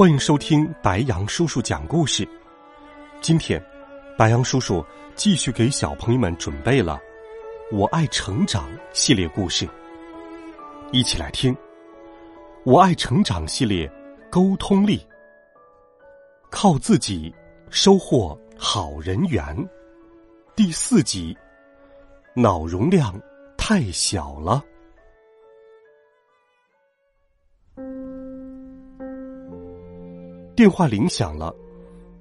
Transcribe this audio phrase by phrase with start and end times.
[0.00, 2.26] 欢迎收听白杨叔叔讲故事。
[3.20, 3.62] 今天，
[4.16, 4.82] 白杨叔叔
[5.14, 6.98] 继续给小朋友们准备了
[7.76, 9.68] 《我爱成长》系列故事，
[10.90, 11.54] 一起来听
[12.64, 13.86] 《我爱成长》系列
[14.30, 15.06] 沟通力，
[16.48, 17.30] 靠自己
[17.68, 19.54] 收获好人缘。
[20.56, 21.36] 第四集，
[22.32, 23.20] 脑容量
[23.58, 24.64] 太小了。
[30.54, 31.54] 电话铃响了，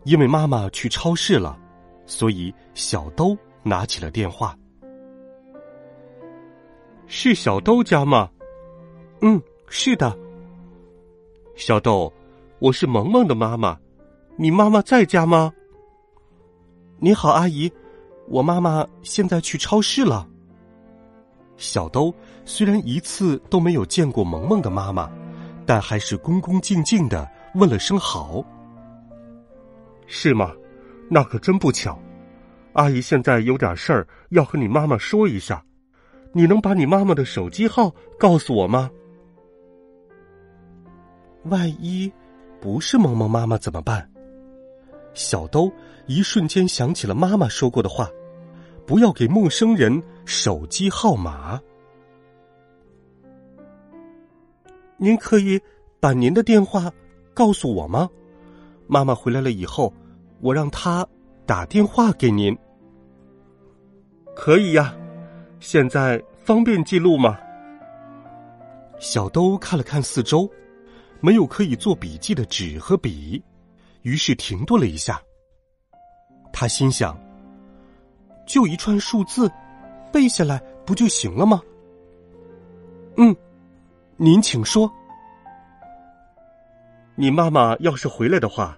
[0.03, 1.57] 因为妈妈去超市了，
[2.05, 4.55] 所以小兜拿起了电话。
[7.07, 8.29] 是小兜家吗？
[9.21, 10.17] 嗯，是的。
[11.55, 12.13] 小豆，
[12.59, 13.77] 我是萌萌的妈妈，
[14.37, 15.51] 你妈妈在家吗？
[16.99, 17.71] 你好，阿姨，
[18.27, 20.27] 我妈妈现在去超市了。
[21.57, 22.13] 小兜
[22.45, 25.11] 虽然一次都没有见过萌萌的妈妈，
[25.65, 27.29] 但还是恭恭敬敬的。
[27.55, 28.43] 问了声好，
[30.07, 30.53] 是吗？
[31.09, 31.99] 那可真不巧，
[32.73, 35.63] 阿姨现在有点事儿要和你妈妈说一下，
[36.31, 38.91] 你能把你妈妈的手机号告诉我吗？
[41.45, 42.11] 万一
[42.61, 44.07] 不是萌萌妈妈怎么办？
[45.15, 45.71] 小兜
[46.05, 48.07] 一瞬间想起了妈妈说过的话：
[48.85, 51.59] 不要给陌生人手机号码。
[54.97, 55.59] 您可以
[55.99, 56.91] 把您的电话。
[57.39, 58.09] 告诉我吗？
[58.85, 59.93] 妈妈回来了以后，
[60.41, 61.07] 我让她
[61.45, 62.53] 打电话给您。
[64.35, 64.93] 可以呀，
[65.61, 67.39] 现在方便记录吗？
[68.99, 70.51] 小兜看了看四周，
[71.21, 73.41] 没有可以做笔记的纸和笔，
[74.01, 75.21] 于是停顿了一下。
[76.51, 77.17] 他心想：
[78.45, 79.49] 就一串数字，
[80.11, 81.61] 背下来不就行了吗？
[83.15, 83.33] 嗯，
[84.17, 84.91] 您请说。
[87.21, 88.77] 你妈妈要是回来的话，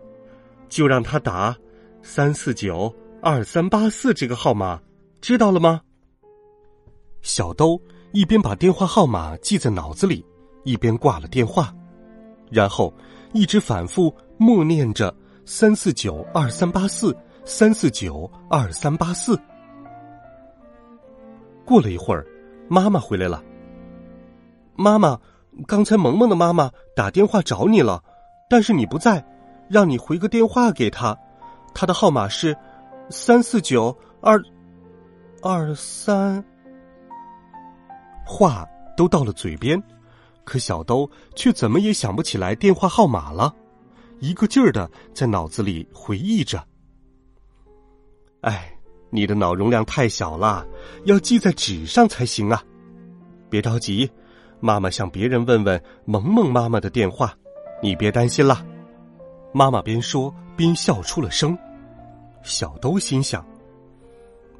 [0.67, 1.55] 就让她打
[2.01, 2.91] 三四九
[3.21, 4.81] 二三八四这个号码，
[5.21, 5.79] 知道了吗？
[7.21, 7.79] 小兜
[8.13, 10.25] 一边把电话号码记在脑子里，
[10.63, 11.71] 一边挂了电话，
[12.49, 12.91] 然后
[13.31, 15.15] 一直反复默念着
[15.45, 17.15] 三四九二三八四
[17.45, 19.39] 三四九二三八四。
[21.63, 22.25] 过了一会儿，
[22.67, 23.43] 妈妈回来了。
[24.75, 25.19] 妈妈，
[25.67, 28.03] 刚才萌萌的妈妈打电话找你了。
[28.51, 29.25] 但是你不在，
[29.69, 31.17] 让你回个电话给他，
[31.73, 32.53] 他的号码是
[33.09, 34.37] 三四九二
[35.41, 36.43] 二三。
[38.25, 38.67] 话
[38.97, 39.81] 都到了嘴边，
[40.43, 43.55] 可小兜却怎么也想不起来电话号码了，
[44.19, 46.61] 一个劲儿的在脑子里回忆着。
[48.41, 48.77] 哎，
[49.11, 50.67] 你的脑容量太小了，
[51.05, 52.61] 要记在纸上才行啊！
[53.49, 54.11] 别着急，
[54.59, 57.33] 妈妈向别人问问萌萌妈妈的电话。
[57.81, 58.63] 你别担心了，
[59.51, 61.57] 妈妈边说边笑出了声。
[62.43, 63.45] 小兜心想：“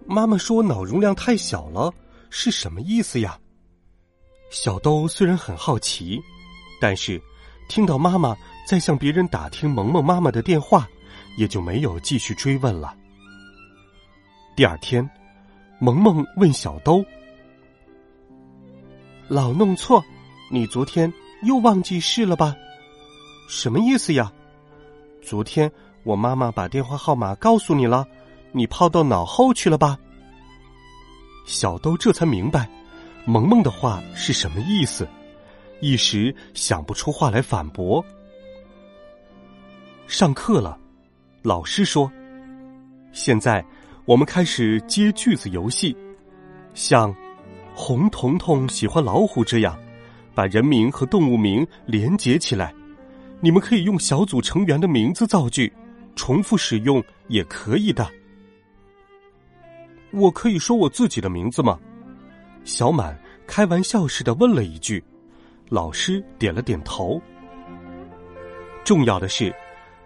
[0.08, 1.94] 妈妈说脑容量太小了，
[2.30, 3.40] 是什么意思呀？”
[4.50, 6.20] 小兜虽然很好奇，
[6.82, 7.22] 但是
[7.70, 8.36] 听到妈妈
[8.68, 10.88] 在向别人打听萌萌妈妈的电话，
[11.38, 12.96] 也就没有继续追问了。
[14.56, 15.08] 第二天，
[15.80, 17.06] 萌萌问小兜
[19.30, 20.04] ：“老弄错，
[20.52, 21.12] 你昨天
[21.44, 22.56] 又忘记事了吧？”
[23.52, 24.32] 什么意思呀？
[25.22, 25.70] 昨天
[26.04, 28.08] 我妈妈把电话号码告诉你了，
[28.54, 30.00] 你抛到脑后去了吧？
[31.46, 32.70] 小兜这才明白，
[33.26, 35.06] 萌萌的话是什么意思，
[35.82, 38.04] 一时想不出话来反驳。
[40.08, 40.80] 上课了，
[41.42, 42.10] 老师说
[43.12, 43.64] ：“现在
[44.06, 45.94] 我们开始接句子游戏，
[46.74, 47.14] 像
[47.76, 49.78] ‘红彤彤喜欢老虎’这样，
[50.34, 52.74] 把人名和动物名连结起来。”
[53.44, 55.72] 你们可以用小组成员的名字造句，
[56.16, 58.08] 重复使用也可以的。
[60.12, 61.80] 我可以说我自己的名字吗？
[62.64, 65.04] 小满开玩笑似的问了一句。
[65.70, 67.20] 老师点了点头。
[68.84, 69.56] 重要的是，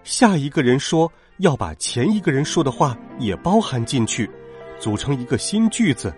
[0.03, 4.29] 下一个人说要把前一个人说的话也包含进去，
[4.79, 6.15] 组成一个新句子。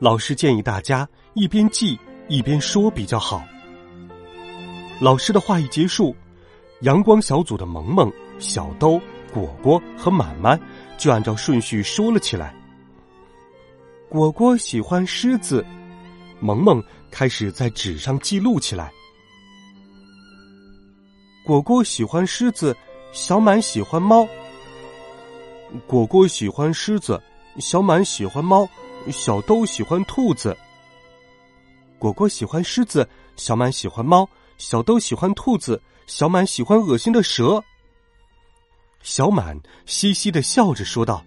[0.00, 3.42] 老师建议大家一边记一边说比较好。
[5.00, 6.14] 老师的话一结束。
[6.82, 9.00] 阳光小组的萌萌、小兜、
[9.32, 10.60] 果果和满满
[10.98, 12.54] 就按照顺序说了起来。
[14.08, 15.64] 果果喜欢狮子，
[16.40, 18.92] 萌萌开始在纸上记录起来。
[21.44, 22.76] 果果喜欢狮子，
[23.12, 24.26] 小满喜欢猫。
[25.86, 27.20] 果果喜欢狮子，
[27.58, 28.68] 小满喜欢猫，
[29.10, 30.56] 小兜喜欢兔子。
[31.98, 34.28] 果果喜欢狮子，小满喜欢猫，
[34.58, 37.62] 小兜喜欢兔子，小满喜欢恶心的蛇。
[39.02, 41.24] 小满嘻嘻的笑着说道：“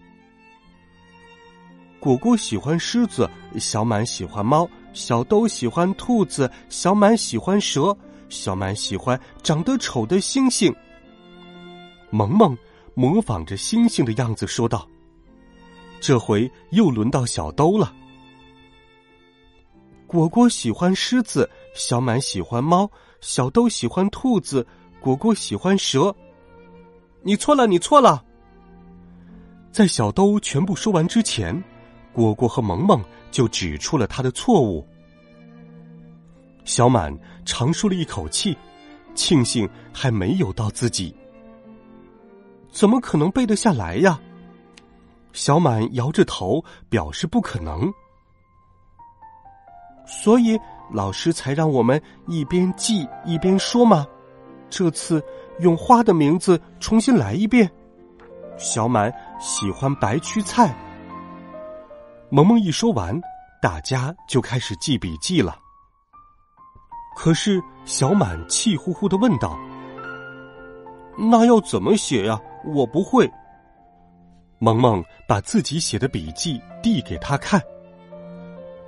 [2.00, 3.30] 果果喜欢狮子，
[3.60, 7.96] 小满喜欢猫，小兜喜欢兔子，小满喜欢蛇。”
[8.28, 10.76] 小满喜欢长得丑的星星。
[12.10, 12.58] 萌萌
[12.96, 14.90] 模仿着星星的样子说道
[16.02, 17.94] ：“这回又轮到小兜了。
[20.08, 22.90] 果果喜欢狮子，小满喜欢猫，
[23.26, 24.64] 小兜喜欢兔子，
[25.00, 26.16] 果果喜欢蛇。
[27.24, 28.24] 你错了，你错了。”
[29.74, 31.52] 在小兜全部说完之前，
[32.14, 34.88] 果果和萌萌就指出了他的错误。
[36.66, 37.12] 小满
[37.46, 38.56] 长舒了一口气，
[39.16, 41.14] 庆幸还没有到自己。
[42.72, 44.22] 怎么可能背得下来呀？
[45.34, 47.92] 小满摇着头表示不可能。
[50.06, 50.56] 所以
[50.92, 54.06] 老师才让我们一边记一边说嘛。
[54.70, 55.24] 这次
[55.60, 57.70] 用花的名字重新来一遍。
[58.58, 60.76] 小满喜欢白屈菜。
[62.30, 63.20] 萌萌一说完，
[63.62, 65.58] 大家就开始记笔记了。
[67.16, 69.58] 可是小满气呼呼的问道
[71.18, 72.40] ：“那要怎么写呀？
[72.66, 73.30] 我不会。”
[74.60, 77.62] 萌萌把自己写的笔记递给他看。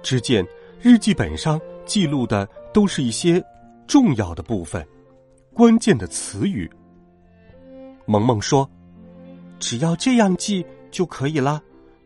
[0.02, 0.46] 只见
[0.82, 3.44] 日记本上记录的都是一些
[3.88, 4.88] 重要的部分、
[5.54, 6.70] 关键的词语。
[8.06, 8.70] 萌萌说
[9.60, 11.60] ：“只要这样记就可以了，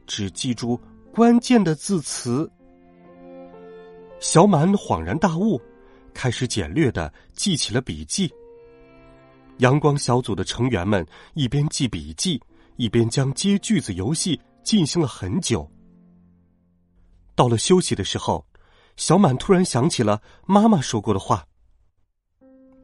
[0.07, 0.79] 只记住
[1.13, 2.49] 关键的字词。”
[4.21, 5.59] 小满恍然大悟。
[6.13, 8.29] 开始简略的记起了笔记。
[9.59, 12.37] 阳光小组的成员们一边记笔记，
[12.75, 15.65] 一边将接句子游戏进行了很久。
[17.33, 18.45] 到了休息的时候，
[18.95, 21.45] 小满突然想起了妈妈说过的话：“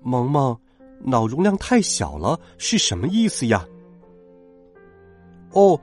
[0.01, 0.59] 萌萌，
[0.99, 3.65] 脑容量太小了，是什么意思呀
[5.53, 5.79] ？”“哦，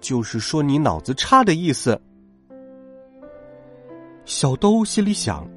[0.00, 2.00] 就是说你脑子差的意思。”
[4.24, 5.48] 小兜心里想：“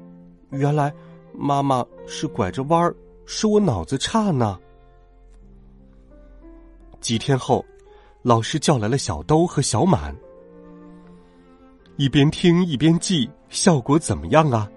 [0.50, 0.92] 原来。”
[1.40, 2.92] 妈妈是拐着弯儿，
[3.24, 4.58] 说我脑子差呢。
[7.00, 7.64] 几天后，
[8.22, 10.12] 老师叫来了小兜和小满，
[11.98, 14.70] 一边听一边记，效果怎么样啊？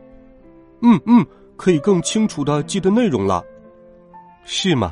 [0.81, 1.23] 嗯嗯，
[1.55, 3.45] 可以更清楚的记得内容了，
[4.43, 4.91] 是吗？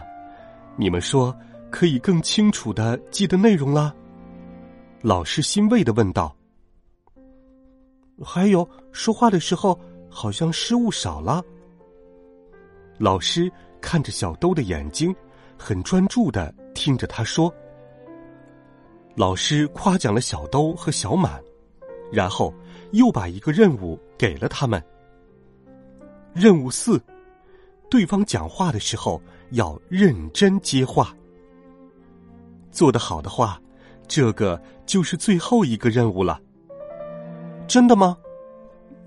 [0.78, 1.36] 你们说
[1.72, 3.96] 可以更清楚的记得内容了？
[5.02, 6.36] 老师欣慰的问道。
[8.24, 11.44] 还有说话的时候，好像失误少了。
[13.00, 15.16] 老师看着小兜的眼睛，
[15.58, 17.52] 很专注的听着他说。
[19.16, 21.42] 老师夸奖了小兜和小满，
[22.12, 22.54] 然后
[22.92, 24.84] 又把一个任务给了他们。
[26.34, 27.02] 任务四：
[27.90, 29.22] 对方讲话的时候
[29.52, 31.16] 要认真接话。
[32.72, 33.60] 做得好的话，
[34.08, 36.40] 这个就是最后一个任务了。
[37.68, 38.18] 真的吗？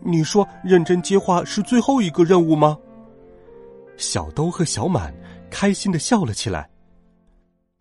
[0.01, 2.77] 你说认真接话是最后一个任务吗？
[3.97, 5.15] 小兜和小满
[5.49, 6.69] 开心的笑了起来。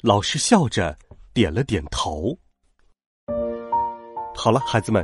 [0.02, 0.96] 老师笑着
[1.34, 2.38] 点了点头。
[4.36, 5.04] 好了，孩子们，